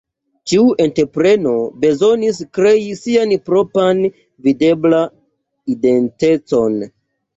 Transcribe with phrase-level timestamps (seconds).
[0.51, 1.51] Ĉiu entrepreno
[1.83, 4.01] bezonis krei sian propran
[4.49, 5.15] videblan
[5.77, 6.81] identecon.